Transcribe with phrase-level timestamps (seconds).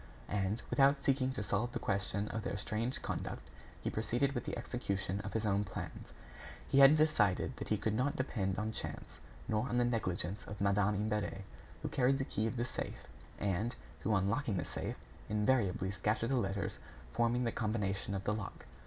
[0.29, 3.47] And, without seeking to solve the question of their strange conduct,
[3.83, 6.11] he proceeded with the execution of his own plans.
[6.67, 10.59] He had decided that he could not depend on chance, nor on the negligence of
[10.59, 11.41] Madame Imbert,
[11.83, 13.05] who carried the key of the safe,
[13.37, 14.97] and who, on locking the safe,
[15.29, 16.79] invariably scattered the letters
[17.13, 18.65] forming the combination of the lock.